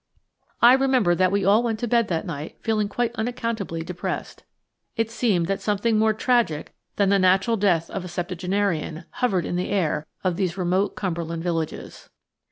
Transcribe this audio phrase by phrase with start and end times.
[0.63, 4.41] I remember that we all went to bed that night feeling quite unaccountably depressed.
[4.95, 9.57] It seemed that something more tragic than the natural death of a septuagenarian hovered in
[9.57, 12.09] the air of these remote Cumberland villages.